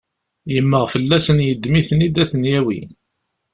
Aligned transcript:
Yemmeɣ 0.53 0.83
fell-asen 0.93 1.37
yeddem-iten-id 1.47 2.15
ad 2.23 2.27
ten-yawi. 2.31 2.81